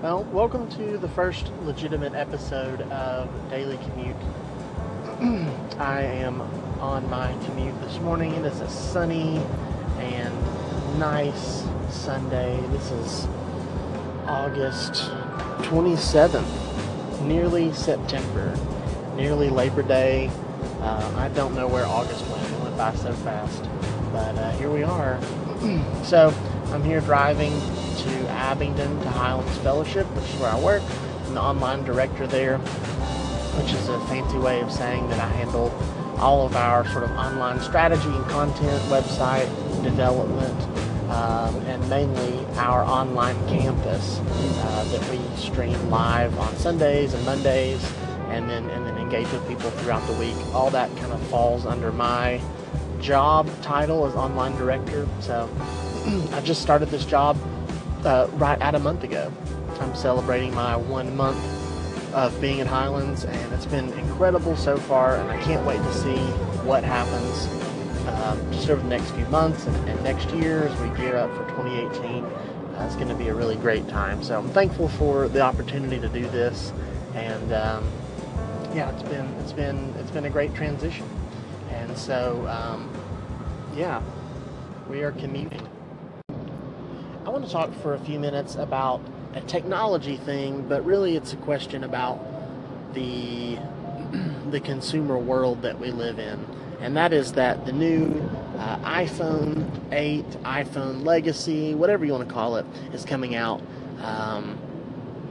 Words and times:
Well, 0.00 0.22
welcome 0.32 0.70
to 0.76 0.96
the 0.96 1.08
first 1.08 1.50
legitimate 1.62 2.14
episode 2.14 2.82
of 2.82 3.28
Daily 3.50 3.76
Commute. 3.78 4.14
I 5.80 6.02
am 6.02 6.40
on 6.80 7.10
my 7.10 7.34
commute 7.46 7.80
this 7.80 7.98
morning. 7.98 8.32
It 8.34 8.44
is 8.44 8.60
a 8.60 8.70
sunny 8.70 9.38
and 9.98 11.00
nice 11.00 11.64
Sunday. 11.90 12.60
This 12.68 12.92
is 12.92 13.26
August 14.28 15.10
27th, 15.62 17.22
nearly 17.22 17.72
September, 17.72 18.56
nearly 19.16 19.50
Labor 19.50 19.82
Day. 19.82 20.30
Uh, 20.80 21.12
I 21.16 21.28
don't 21.30 21.56
know 21.56 21.66
where 21.66 21.86
August 21.86 22.24
went. 22.28 22.48
It 22.48 22.60
went 22.60 22.76
by 22.76 22.94
so 22.94 23.12
fast. 23.14 23.64
But 24.12 24.38
uh, 24.38 24.52
here 24.58 24.70
we 24.70 24.84
are. 24.84 25.18
so 26.04 26.32
I'm 26.66 26.84
here 26.84 27.00
driving 27.00 27.60
to 28.08 28.28
Abingdon 28.30 29.00
to 29.00 29.10
Highlands 29.10 29.56
Fellowship, 29.58 30.06
which 30.14 30.24
is 30.24 30.40
where 30.40 30.50
I 30.50 30.60
work. 30.60 30.82
I'm 31.26 31.34
the 31.34 31.42
online 31.42 31.84
director 31.84 32.26
there, 32.26 32.58
which 32.58 33.72
is 33.72 33.88
a 33.88 34.00
fancy 34.06 34.38
way 34.38 34.60
of 34.60 34.72
saying 34.72 35.08
that 35.10 35.20
I 35.20 35.28
handle 35.28 35.70
all 36.18 36.46
of 36.46 36.56
our 36.56 36.86
sort 36.88 37.04
of 37.04 37.10
online 37.12 37.60
strategy 37.60 38.08
and 38.08 38.24
content, 38.26 38.82
website 38.84 39.48
development, 39.82 40.60
um, 41.10 41.54
and 41.66 41.88
mainly 41.88 42.44
our 42.56 42.82
online 42.84 43.36
campus 43.48 44.18
uh, 44.20 44.84
that 44.90 45.10
we 45.10 45.20
stream 45.36 45.90
live 45.90 46.36
on 46.38 46.54
Sundays 46.56 47.14
and 47.14 47.24
Mondays, 47.24 47.82
and 48.28 48.48
then 48.48 48.68
and 48.70 48.86
then 48.86 48.96
engage 48.98 49.30
with 49.32 49.46
people 49.48 49.70
throughout 49.70 50.06
the 50.06 50.14
week. 50.14 50.36
All 50.54 50.70
that 50.70 50.94
kind 50.96 51.12
of 51.12 51.22
falls 51.28 51.66
under 51.66 51.92
my 51.92 52.40
job 53.00 53.48
title 53.62 54.06
as 54.06 54.14
online 54.14 54.56
director. 54.56 55.06
So 55.20 55.48
I 56.32 56.40
just 56.40 56.62
started 56.62 56.88
this 56.88 57.04
job 57.04 57.36
uh, 58.08 58.26
right 58.34 58.60
at 58.62 58.74
a 58.74 58.78
month 58.78 59.04
ago. 59.04 59.30
I'm 59.80 59.94
celebrating 59.94 60.54
my 60.54 60.76
one 60.76 61.14
month 61.14 61.38
of 62.14 62.40
being 62.40 62.60
at 62.60 62.66
Highlands, 62.66 63.26
and 63.26 63.52
it's 63.52 63.66
been 63.66 63.92
incredible 63.92 64.56
so 64.56 64.78
far. 64.78 65.16
And 65.16 65.30
I 65.30 65.40
can't 65.42 65.64
wait 65.66 65.76
to 65.76 65.94
see 65.94 66.16
what 66.64 66.82
happens 66.82 67.46
um, 68.08 68.52
just 68.52 68.70
over 68.70 68.80
the 68.80 68.88
next 68.88 69.10
few 69.10 69.26
months 69.26 69.66
and, 69.66 69.88
and, 69.90 70.02
next 70.02 70.30
year 70.30 70.66
as 70.66 70.80
we 70.80 70.88
gear 70.96 71.16
up 71.16 71.30
for 71.36 71.44
2018. 71.50 72.24
Uh, 72.24 72.84
it's 72.86 72.96
going 72.96 73.08
to 73.08 73.14
be 73.14 73.28
a 73.28 73.34
really 73.34 73.56
great 73.56 73.86
time. 73.88 74.22
So 74.22 74.38
I'm 74.38 74.48
thankful 74.48 74.88
for 74.88 75.28
the 75.28 75.42
opportunity 75.42 76.00
to 76.00 76.08
do 76.08 76.22
this, 76.28 76.72
and 77.14 77.52
um, 77.52 77.86
yeah, 78.74 78.90
it's 78.90 79.02
been 79.02 79.26
it's 79.40 79.52
been 79.52 79.94
it's 79.98 80.10
been 80.10 80.24
a 80.24 80.30
great 80.30 80.54
transition. 80.54 81.06
And 81.70 81.96
so, 81.96 82.46
um, 82.48 82.90
yeah, 83.76 84.02
we 84.88 85.02
are 85.02 85.12
commuting. 85.12 85.68
I 87.28 87.30
want 87.30 87.44
to 87.44 87.50
talk 87.52 87.74
for 87.82 87.92
a 87.92 87.98
few 87.98 88.18
minutes 88.18 88.54
about 88.54 89.02
a 89.34 89.42
technology 89.42 90.16
thing, 90.16 90.66
but 90.66 90.82
really 90.86 91.14
it's 91.14 91.34
a 91.34 91.36
question 91.36 91.84
about 91.84 92.24
the 92.94 93.58
the 94.50 94.60
consumer 94.60 95.18
world 95.18 95.60
that 95.60 95.78
we 95.78 95.90
live 95.90 96.18
in, 96.18 96.46
and 96.80 96.96
that 96.96 97.12
is 97.12 97.34
that 97.34 97.66
the 97.66 97.72
new 97.72 98.18
uh, 98.56 98.78
iPhone 98.78 99.68
8, 99.92 100.24
iPhone 100.42 101.04
Legacy, 101.04 101.74
whatever 101.74 102.06
you 102.06 102.12
want 102.12 102.26
to 102.26 102.32
call 102.32 102.56
it, 102.56 102.64
is 102.94 103.04
coming 103.04 103.34
out. 103.34 103.60
Um, 104.00 104.58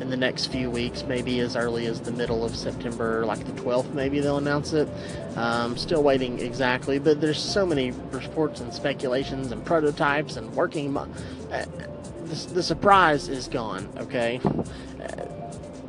in 0.00 0.10
the 0.10 0.16
next 0.16 0.46
few 0.46 0.70
weeks, 0.70 1.04
maybe 1.04 1.40
as 1.40 1.56
early 1.56 1.86
as 1.86 2.00
the 2.00 2.12
middle 2.12 2.44
of 2.44 2.54
September, 2.54 3.24
like 3.26 3.44
the 3.44 3.60
12th, 3.60 3.92
maybe 3.92 4.20
they'll 4.20 4.38
announce 4.38 4.72
it. 4.72 4.88
Um, 5.36 5.76
still 5.76 6.02
waiting 6.02 6.38
exactly, 6.40 6.98
but 6.98 7.20
there's 7.20 7.40
so 7.40 7.66
many 7.66 7.90
reports 8.10 8.60
and 8.60 8.72
speculations 8.72 9.52
and 9.52 9.64
prototypes 9.64 10.36
and 10.36 10.52
working. 10.54 10.92
Mo- 10.92 11.08
uh, 11.52 11.64
the, 12.24 12.54
the, 12.54 12.62
surprise 12.62 13.28
is 13.28 13.48
gone, 13.48 13.88
okay? 13.96 14.40
Uh, 15.02 15.24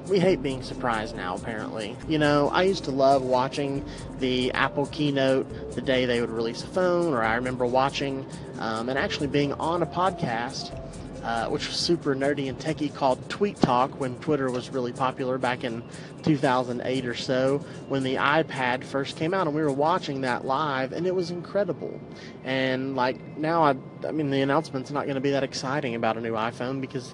we 0.08 0.20
hate 0.20 0.42
being 0.42 0.64
surprised 0.64 1.16
now, 1.16 1.36
apparently. 1.36 1.96
You 2.08 2.18
know, 2.18 2.50
I 2.50 2.64
used 2.64 2.86
to 2.86 2.92
love 2.92 3.24
watching 3.24 3.86
the 4.20 4.52
Apple 4.54 4.88
keynote 4.88 5.76
the 5.76 5.82
day 5.82 6.06
they 6.06 6.20
would 6.22 6.32
release 6.32 6.64
a 6.64 6.68
phone, 6.68 7.14
or 7.14 7.22
I 7.22 7.36
remember 7.36 7.66
watching 7.66 8.26
um, 8.60 8.90
and 8.90 8.98
actually 8.98 9.28
being 9.28 9.54
on 9.54 9.84
a 9.84 9.86
podcast 9.86 10.76
uh, 11.24 11.48
which 11.48 11.68
was 11.68 11.76
super 11.76 12.16
nerdy 12.16 12.50
and 12.50 12.60
techy, 12.60 12.90
called 12.90 13.30
Tweet 13.30 13.58
Talk 13.58 14.00
when 14.00 14.18
Twitter 14.20 14.50
was 14.50 14.70
really 14.70 14.94
popular 14.94 15.38
back 15.38 15.64
in 15.64 15.84
2008 16.24 17.06
or 17.06 17.16
so, 17.16 17.60
when 17.88 18.04
the 18.04 18.16
iPad 18.16 18.84
first 18.84 19.18
came 19.18 19.34
out, 19.34 19.48
and 19.48 19.56
we 19.56 19.62
were 19.62 19.72
watching 19.72 20.22
that 20.22 20.46
live, 20.46 20.92
and 20.92 21.08
it 21.08 21.16
was 21.16 21.32
incredible. 21.32 22.00
And 22.44 22.96
like 22.96 23.38
now, 23.38 23.64
I, 23.64 23.76
I 24.08 24.12
mean, 24.12 24.30
the 24.30 24.42
announcement's 24.42 24.92
not 24.92 25.06
going 25.06 25.16
to 25.16 25.22
be 25.22 25.32
that 25.32 25.44
exciting 25.44 25.96
about 25.96 26.18
a 26.18 26.22
new 26.22 26.34
iPhone 26.34 26.82
because 26.82 27.14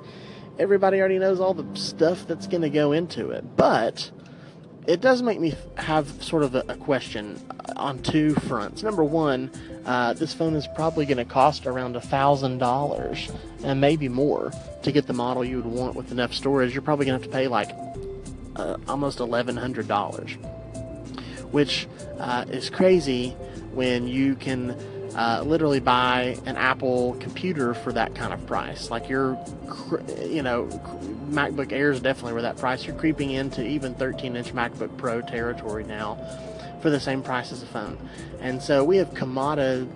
everybody 0.59 0.99
already 0.99 1.19
knows 1.19 1.39
all 1.39 1.53
the 1.53 1.77
stuff 1.77 2.27
that's 2.27 2.47
going 2.47 2.61
to 2.61 2.69
go 2.69 2.91
into 2.91 3.31
it. 3.31 3.55
But 3.55 4.11
it 4.87 5.01
does 5.01 5.21
make 5.21 5.39
me 5.39 5.55
have 5.75 6.23
sort 6.23 6.43
of 6.43 6.55
a, 6.55 6.63
a 6.69 6.75
question 6.75 7.39
on 7.75 8.01
two 8.01 8.33
fronts. 8.35 8.83
Number 8.83 9.03
one, 9.03 9.51
uh, 9.85 10.13
this 10.13 10.33
phone 10.33 10.55
is 10.55 10.67
probably 10.67 11.05
going 11.05 11.17
to 11.17 11.25
cost 11.25 11.65
around 11.67 11.95
a 11.95 12.01
thousand 12.01 12.57
dollars 12.57 13.31
and 13.63 13.79
maybe 13.79 14.09
more 14.09 14.51
to 14.83 14.91
get 14.91 15.07
the 15.07 15.13
model 15.13 15.43
you 15.43 15.57
would 15.57 15.65
want 15.65 15.95
with 15.95 16.11
enough 16.11 16.33
storage. 16.33 16.73
You're 16.73 16.81
probably 16.81 17.05
going 17.05 17.19
to 17.19 17.23
have 17.23 17.31
to 17.31 17.37
pay 17.37 17.47
like 17.47 17.69
uh, 18.55 18.77
almost 18.87 19.19
eleven 19.19 19.57
hundred 19.57 19.87
dollars, 19.87 20.31
which 21.51 21.87
uh, 22.19 22.45
is 22.49 22.69
crazy 22.69 23.31
when 23.73 24.07
you 24.07 24.35
can 24.35 24.71
uh, 25.15 25.43
literally 25.45 25.79
buy 25.79 26.37
an 26.45 26.57
Apple 26.57 27.15
computer 27.19 27.73
for 27.73 27.93
that 27.93 28.15
kind 28.15 28.33
of 28.33 28.45
price. 28.47 28.89
Like 28.89 29.07
you're, 29.07 29.37
you 30.21 30.41
know, 30.41 30.65
MacBook 31.29 31.71
Air 31.71 31.91
is 31.91 32.01
definitely 32.01 32.33
worth 32.33 32.43
that 32.43 32.57
price. 32.57 32.85
You're 32.85 32.95
creeping 32.95 33.31
into 33.31 33.65
even 33.65 33.95
13-inch 33.95 34.53
MacBook 34.53 34.95
Pro 34.97 35.21
territory 35.21 35.83
now 35.85 36.17
for 36.85 36.91
the 36.91 36.99
same 36.99 37.23
price 37.23 37.51
as 37.51 37.63
a 37.63 37.65
phone. 37.65 37.97
And 38.41 38.61
so 38.61 38.83
we 38.83 38.97
have 38.97 39.09
commoditized, 39.15 39.87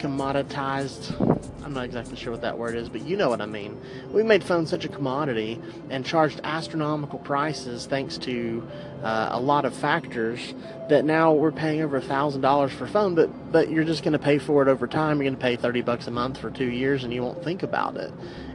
commoditized, 0.00 1.62
I'm 1.62 1.74
not 1.74 1.84
exactly 1.84 2.16
sure 2.16 2.32
what 2.32 2.40
that 2.40 2.56
word 2.56 2.74
is, 2.74 2.88
but 2.88 3.02
you 3.02 3.18
know 3.18 3.28
what 3.28 3.42
I 3.42 3.46
mean. 3.46 3.78
We 4.10 4.22
made 4.22 4.42
phones 4.42 4.70
such 4.70 4.86
a 4.86 4.88
commodity 4.88 5.60
and 5.90 6.02
charged 6.02 6.40
astronomical 6.44 7.18
prices 7.18 7.84
thanks 7.84 8.16
to 8.18 8.66
uh, 9.02 9.28
a 9.32 9.40
lot 9.40 9.66
of 9.66 9.74
factors 9.74 10.54
that 10.88 11.04
now 11.04 11.34
we're 11.34 11.52
paying 11.52 11.82
over 11.82 11.98
a 11.98 12.02
thousand 12.02 12.40
dollars 12.40 12.72
for 12.72 12.84
a 12.84 12.88
phone, 12.88 13.14
but 13.14 13.52
but 13.52 13.70
you're 13.70 13.84
just 13.84 14.02
going 14.02 14.14
to 14.14 14.18
pay 14.18 14.38
for 14.38 14.62
it 14.62 14.68
over 14.68 14.86
time. 14.86 15.18
You're 15.18 15.30
going 15.30 15.36
to 15.36 15.42
pay 15.42 15.56
thirty 15.56 15.82
bucks 15.82 16.06
a 16.06 16.10
month 16.10 16.38
for 16.38 16.50
two 16.50 16.70
years, 16.70 17.04
and 17.04 17.12
you 17.12 17.22
won't 17.22 17.44
think 17.44 17.62
about 17.62 17.98
it. 17.98 18.10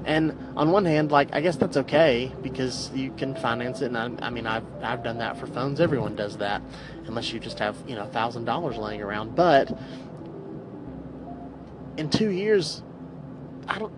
And 0.07 0.31
on 0.55 0.71
one 0.71 0.85
hand, 0.85 1.11
like 1.11 1.35
I 1.35 1.41
guess 1.41 1.57
that's 1.57 1.75
okay 1.77 2.31
because 2.41 2.89
you 2.95 3.11
can 3.11 3.35
finance 3.35 3.81
it. 3.81 3.91
And 3.93 3.97
I, 3.97 4.27
I 4.27 4.29
mean, 4.29 4.47
I've 4.47 4.63
I've 4.81 5.03
done 5.03 5.17
that 5.17 5.37
for 5.37 5.47
phones. 5.47 5.81
Everyone 5.81 6.15
does 6.15 6.37
that, 6.37 6.61
unless 7.05 7.33
you 7.33 7.41
just 7.41 7.59
have 7.59 7.75
you 7.85 7.95
know 7.95 8.05
thousand 8.05 8.45
dollars 8.45 8.77
laying 8.77 9.01
around. 9.01 9.35
But 9.35 9.77
in 11.97 12.09
two 12.09 12.29
years, 12.29 12.83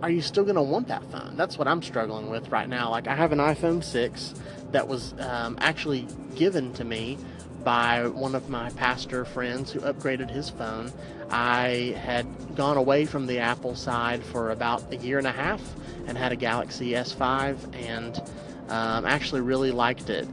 are 0.02 0.09
you 0.09 0.22
still 0.22 0.44
going 0.44 0.56
to 0.56 0.64
want 0.64 0.88
that 0.88 1.03
phone? 1.12 1.36
That's 1.38 1.58
what 1.58 1.68
I'm 1.68 1.84
struggling 1.84 2.30
with 2.30 2.50
right 2.50 2.68
now. 2.68 2.90
Like 2.90 3.08
I 3.08 3.16
have 3.16 3.31
an 3.31 3.40
iPhone 3.40 3.84
6 3.84 4.34
that 4.72 4.88
was 4.88 5.14
um, 5.19 5.58
actually 5.62 6.08
given 6.36 6.74
to 6.74 6.84
me 6.84 7.18
by 7.64 8.08
one 8.08 8.36
of 8.36 8.50
my 8.50 8.70
pastor 8.72 9.25
friends 9.25 9.72
who 9.72 9.80
upgraded 9.81 10.30
his 10.30 10.50
phone. 10.50 10.92
I 11.30 11.96
had 12.02 12.25
gone 12.56 12.78
away 12.78 13.06
from 13.06 13.28
the 13.28 13.40
Apple 13.40 13.75
side 13.75 14.24
for 14.24 14.52
about 14.52 14.92
a 14.92 14.97
year 14.97 15.18
and 15.18 15.28
a 15.28 15.31
half 15.31 15.62
and 16.08 16.18
had 16.18 16.31
a 16.31 16.36
Galaxy 16.36 16.92
S5 16.92 17.58
and 17.75 18.22
um, 18.69 19.06
actually 19.06 19.42
really 19.42 19.72
liked 19.72 20.09
it. 20.09 20.28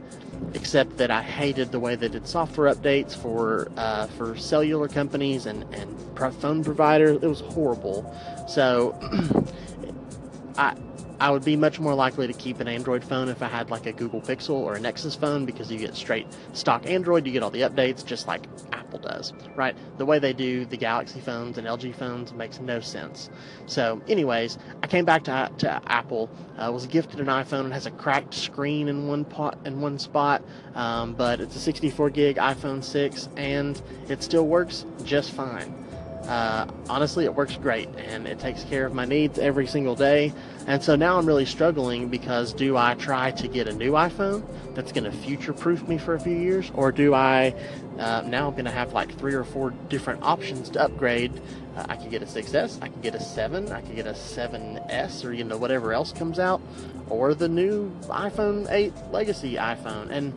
Except 0.53 0.97
that 0.97 1.09
I 1.09 1.23
hated 1.23 1.71
the 1.71 1.79
way 1.79 1.95
they 1.95 2.09
did 2.09 2.27
software 2.27 2.71
updates 2.71 3.15
for 3.15 3.71
uh, 3.75 4.05
for 4.05 4.37
cellular 4.37 4.87
companies 4.87 5.47
and 5.47 5.63
and 5.73 5.97
phone 6.35 6.63
providers. 6.63 7.17
It 7.23 7.27
was 7.27 7.39
horrible. 7.39 8.05
So 8.47 8.95
I 10.57 10.75
I 11.19 11.31
would 11.31 11.43
be 11.43 11.55
much 11.55 11.79
more 11.79 11.95
likely 11.95 12.27
to 12.27 12.33
keep 12.33 12.59
an 12.59 12.67
Android 12.67 13.03
phone 13.03 13.27
if 13.29 13.41
I 13.41 13.47
had 13.47 13.71
like 13.71 13.85
a 13.87 13.91
Google 13.91 14.21
Pixel 14.21 14.51
or 14.51 14.75
a 14.75 14.79
Nexus 14.79 15.15
phone 15.15 15.45
because 15.45 15.71
you 15.71 15.79
get 15.79 15.95
straight 15.95 16.27
stock 16.53 16.85
Android, 16.85 17.25
you 17.25 17.33
get 17.33 17.41
all 17.41 17.49
the 17.49 17.61
updates 17.61 18.05
just 18.05 18.27
like 18.27 18.45
Apple 18.71 18.99
does, 18.99 19.33
right? 19.55 19.75
The 19.97 20.05
way 20.05 20.19
they 20.19 20.33
do 20.33 20.65
the 20.65 20.77
Galaxy 20.77 21.19
phones 21.19 21.57
and 21.57 21.65
LG 21.65 21.95
phones 21.95 22.33
makes 22.33 22.59
no 22.59 22.79
sense. 22.79 23.29
So, 23.65 24.01
anyways, 24.07 24.57
I 24.83 24.87
came 24.87 25.05
back 25.05 25.23
to, 25.23 25.51
to 25.59 25.81
Apple, 25.87 26.29
uh, 26.57 26.71
was 26.71 26.85
gifted 26.85 27.19
an 27.19 27.27
iPhone. 27.27 27.67
It 27.67 27.73
has 27.73 27.87
a 27.87 27.91
cracked 27.91 28.33
screen 28.33 28.87
in 28.87 29.07
one 29.07 29.25
pot 29.25 29.57
in 29.65 29.81
one 29.81 29.97
spot, 29.97 30.43
um, 30.75 31.13
but 31.15 31.39
it's 31.39 31.55
a 31.55 31.59
64 31.59 32.11
gig 32.11 32.37
iPhone 32.37 32.83
6 32.83 33.29
and 33.37 33.81
it 34.07 34.21
still 34.21 34.45
works 34.45 34.85
just 35.03 35.31
fine. 35.31 35.86
Uh, 36.23 36.67
honestly, 36.89 37.23
it 37.23 37.33
works 37.33 37.55
great 37.55 37.87
and 37.97 38.27
it 38.27 38.39
takes 38.39 38.63
care 38.65 38.85
of 38.85 38.93
my 38.93 39.05
needs 39.05 39.39
every 39.39 39.65
single 39.65 39.95
day. 39.95 40.33
And 40.67 40.83
so 40.83 40.95
now 40.95 41.17
I'm 41.17 41.25
really 41.25 41.45
struggling 41.45 42.09
because 42.09 42.51
do 42.51 42.75
I 42.75 42.95
try 42.95 43.31
to 43.31 43.47
get 43.47 43.67
a 43.67 43.73
new 43.73 43.93
iPhone 43.93 44.45
that's 44.75 44.91
going 44.91 45.05
to 45.05 45.11
future 45.11 45.53
proof 45.53 45.87
me 45.87 45.97
for 45.97 46.15
a 46.15 46.19
few 46.19 46.35
years, 46.35 46.69
or 46.73 46.91
do 46.91 47.13
I 47.13 47.55
uh, 47.97 48.23
now 48.27 48.47
I'm 48.47 48.53
going 48.53 48.65
to 48.65 48.71
have 48.71 48.93
like 48.93 49.17
three 49.17 49.33
or 49.33 49.43
four 49.43 49.71
different 49.89 50.21
options 50.21 50.69
to 50.71 50.83
upgrade? 50.83 51.31
Uh, 51.75 51.85
I 51.89 51.95
could 51.95 52.11
get 52.11 52.21
a 52.21 52.25
6S, 52.25 52.81
I 52.81 52.89
could 52.89 53.01
get 53.01 53.15
a 53.15 53.19
7, 53.19 53.71
I 53.71 53.81
could 53.81 53.95
get 53.95 54.05
a 54.05 54.11
7S, 54.11 55.23
or 55.23 55.31
you 55.33 55.45
know 55.45 55.57
whatever 55.57 55.93
else 55.93 56.11
comes 56.11 56.39
out, 56.39 56.61
or 57.09 57.33
the 57.33 57.47
new 57.47 57.89
iPhone 58.03 58.69
8 58.69 58.93
Legacy 59.11 59.55
iPhone. 59.55 60.09
And 60.09 60.33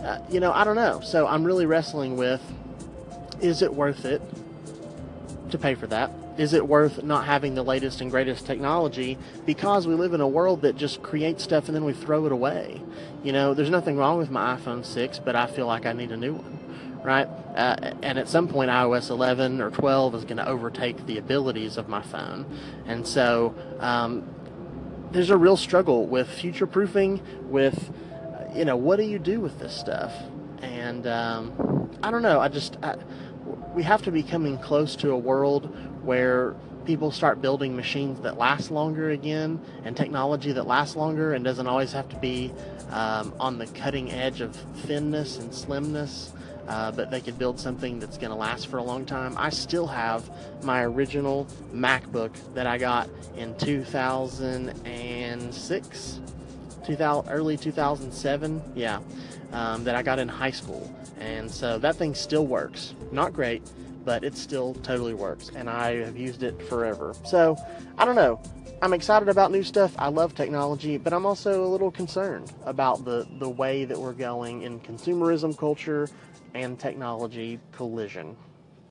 uh, 0.00 0.20
you 0.30 0.40
know 0.40 0.52
I 0.52 0.64
don't 0.64 0.76
know. 0.76 1.00
So 1.00 1.26
I'm 1.26 1.44
really 1.44 1.66
wrestling 1.66 2.16
with 2.16 2.40
is 3.42 3.60
it 3.60 3.74
worth 3.74 4.06
it 4.06 4.22
to 5.50 5.58
pay 5.58 5.74
for 5.74 5.86
that? 5.88 6.10
Is 6.36 6.52
it 6.52 6.66
worth 6.66 7.02
not 7.02 7.26
having 7.26 7.54
the 7.54 7.62
latest 7.62 8.00
and 8.00 8.10
greatest 8.10 8.46
technology 8.46 9.18
because 9.46 9.86
we 9.86 9.94
live 9.94 10.14
in 10.14 10.20
a 10.20 10.28
world 10.28 10.62
that 10.62 10.76
just 10.76 11.02
creates 11.02 11.44
stuff 11.44 11.66
and 11.66 11.74
then 11.74 11.84
we 11.84 11.92
throw 11.92 12.26
it 12.26 12.32
away? 12.32 12.82
You 13.22 13.32
know, 13.32 13.54
there's 13.54 13.70
nothing 13.70 13.96
wrong 13.96 14.18
with 14.18 14.30
my 14.30 14.56
iPhone 14.56 14.84
6, 14.84 15.20
but 15.20 15.36
I 15.36 15.46
feel 15.46 15.66
like 15.66 15.86
I 15.86 15.92
need 15.92 16.10
a 16.10 16.16
new 16.16 16.34
one, 16.34 17.00
right? 17.04 17.28
Uh, 17.54 17.92
and 18.02 18.18
at 18.18 18.28
some 18.28 18.48
point, 18.48 18.70
iOS 18.70 19.10
11 19.10 19.60
or 19.60 19.70
12 19.70 20.14
is 20.16 20.24
going 20.24 20.38
to 20.38 20.48
overtake 20.48 21.06
the 21.06 21.18
abilities 21.18 21.76
of 21.76 21.88
my 21.88 22.02
phone. 22.02 22.46
And 22.86 23.06
so 23.06 23.54
um, 23.78 24.28
there's 25.12 25.30
a 25.30 25.36
real 25.36 25.56
struggle 25.56 26.06
with 26.06 26.28
future 26.28 26.66
proofing, 26.66 27.22
with, 27.48 27.92
you 28.54 28.64
know, 28.64 28.76
what 28.76 28.96
do 28.96 29.04
you 29.04 29.20
do 29.20 29.40
with 29.40 29.60
this 29.60 29.72
stuff? 29.72 30.12
And 30.62 31.06
um, 31.06 31.90
I 32.02 32.10
don't 32.10 32.22
know. 32.22 32.40
I 32.40 32.48
just. 32.48 32.76
I, 32.82 32.96
we 33.74 33.82
have 33.82 34.02
to 34.02 34.12
be 34.12 34.22
coming 34.22 34.58
close 34.58 34.94
to 34.96 35.12
a 35.12 35.18
world 35.18 35.74
where 36.04 36.54
people 36.84 37.10
start 37.10 37.40
building 37.40 37.74
machines 37.74 38.20
that 38.20 38.36
last 38.38 38.70
longer 38.70 39.10
again 39.10 39.60
and 39.84 39.96
technology 39.96 40.52
that 40.52 40.66
lasts 40.66 40.96
longer 40.96 41.32
and 41.34 41.44
doesn't 41.44 41.66
always 41.66 41.92
have 41.92 42.08
to 42.10 42.16
be 42.16 42.52
um, 42.90 43.32
on 43.40 43.58
the 43.58 43.66
cutting 43.68 44.12
edge 44.12 44.40
of 44.40 44.54
thinness 44.86 45.38
and 45.38 45.52
slimness. 45.52 46.32
Uh, 46.68 46.92
but 46.92 47.10
they 47.10 47.20
could 47.20 47.38
build 47.38 47.60
something 47.60 47.98
that's 47.98 48.16
going 48.16 48.30
to 48.30 48.36
last 48.36 48.68
for 48.68 48.78
a 48.78 48.82
long 48.82 49.04
time. 49.04 49.34
I 49.36 49.50
still 49.50 49.86
have 49.86 50.30
my 50.62 50.82
original 50.82 51.46
MacBook 51.74 52.30
that 52.54 52.66
I 52.66 52.78
got 52.78 53.10
in 53.36 53.54
2006, 53.58 56.20
2000, 56.84 57.30
early 57.30 57.56
2007, 57.56 58.62
yeah, 58.74 59.00
um, 59.52 59.84
that 59.84 59.94
I 59.94 60.02
got 60.02 60.18
in 60.18 60.28
high 60.28 60.50
school. 60.50 60.94
And 61.18 61.50
so 61.50 61.78
that 61.78 61.96
thing 61.96 62.14
still 62.14 62.46
works. 62.46 62.94
Not 63.12 63.32
great, 63.32 63.62
but 64.04 64.24
it 64.24 64.36
still 64.36 64.74
totally 64.74 65.14
works. 65.14 65.50
And 65.54 65.70
I 65.70 65.96
have 65.96 66.16
used 66.16 66.42
it 66.42 66.60
forever. 66.68 67.14
So 67.24 67.56
I 67.98 68.04
don't 68.04 68.16
know. 68.16 68.40
I'm 68.82 68.92
excited 68.92 69.28
about 69.28 69.50
new 69.50 69.62
stuff. 69.62 69.94
I 69.98 70.08
love 70.08 70.34
technology, 70.34 70.98
but 70.98 71.12
I'm 71.12 71.24
also 71.24 71.64
a 71.64 71.68
little 71.68 71.90
concerned 71.90 72.52
about 72.66 73.04
the, 73.04 73.26
the 73.38 73.48
way 73.48 73.84
that 73.84 73.98
we're 73.98 74.12
going 74.12 74.62
in 74.62 74.80
consumerism 74.80 75.56
culture 75.56 76.08
and 76.54 76.78
technology 76.78 77.58
collision. 77.72 78.36